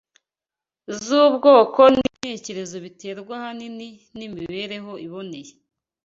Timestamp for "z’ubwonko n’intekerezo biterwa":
1.01-3.33